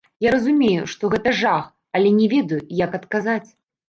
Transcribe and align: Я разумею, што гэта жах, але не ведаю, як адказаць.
Я 0.25 0.29
разумею, 0.35 0.85
што 0.93 1.09
гэта 1.13 1.33
жах, 1.41 1.67
але 1.99 2.09
не 2.21 2.27
ведаю, 2.33 2.59
як 2.81 2.97
адказаць. 3.01 3.49